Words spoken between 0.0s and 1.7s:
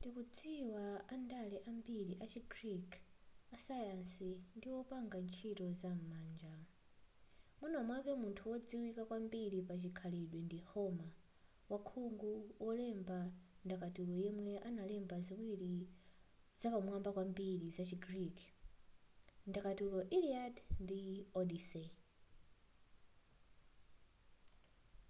tikudziwa andale